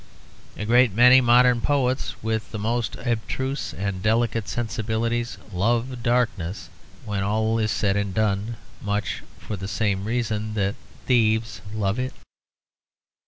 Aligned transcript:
A 0.57 0.65
great 0.65 0.95
many 0.95 1.21
modern 1.21 1.61
poets, 1.61 2.15
with 2.23 2.49
the 2.49 2.57
most 2.57 2.95
abstruse 2.95 3.71
and 3.71 4.01
delicate 4.01 4.47
sensibilities, 4.47 5.37
love 5.53 6.01
darkness, 6.01 6.69
when 7.05 7.21
all 7.21 7.59
is 7.59 7.69
said 7.69 7.95
and 7.95 8.11
done, 8.11 8.55
much 8.81 9.21
for 9.37 9.55
the 9.55 9.67
same 9.67 10.05
reason 10.05 10.55
that 10.55 10.73
thieves 11.05 11.61
love 11.71 11.99
it. 11.99 12.13